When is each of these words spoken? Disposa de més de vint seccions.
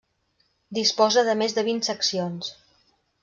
Disposa 0.77 1.23
de 1.27 1.35
més 1.43 1.55
de 1.59 1.65
vint 1.69 1.83
seccions. 1.91 2.51